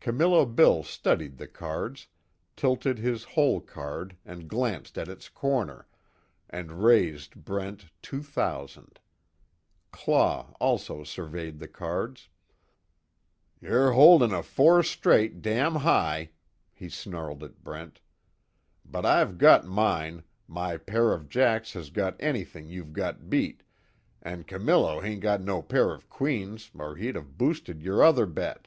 Camillo 0.00 0.46
Bill 0.46 0.82
studied 0.82 1.36
the 1.36 1.46
cards, 1.46 2.06
tilted 2.56 2.96
his 2.98 3.22
hole 3.22 3.60
card 3.60 4.16
and 4.24 4.48
glanced 4.48 4.96
at 4.96 5.08
its 5.08 5.28
corner, 5.28 5.86
and 6.48 6.82
raised 6.82 7.44
Brent 7.44 7.90
two 8.00 8.22
thousand. 8.22 8.98
Claw, 9.92 10.54
also 10.58 11.02
surveyed 11.04 11.58
the 11.58 11.68
cards: 11.68 12.30
"Yer 13.60 13.90
holdin' 13.90 14.32
a 14.32 14.42
four 14.42 14.82
straight 14.82 15.42
damn 15.42 15.74
high," 15.74 16.30
he 16.72 16.88
snarled 16.88 17.44
at 17.44 17.62
Brent, 17.62 18.00
"but 18.86 19.04
I've 19.04 19.36
got 19.36 19.66
mine 19.66 20.22
my 20.48 20.78
pair 20.78 21.12
of 21.12 21.28
jacks 21.28 21.74
has 21.74 21.90
got 21.90 22.16
anything 22.18 22.70
you've 22.70 22.94
got 22.94 23.28
beat, 23.28 23.62
an' 24.22 24.44
Camillo 24.44 25.00
hain't 25.02 25.20
got 25.20 25.42
no 25.42 25.60
pair 25.60 25.92
of 25.92 26.08
queens 26.08 26.70
or 26.72 26.96
he'd 26.96 27.16
of 27.16 27.36
boosted 27.36 27.82
yer 27.82 28.02
other 28.02 28.24
bet. 28.24 28.66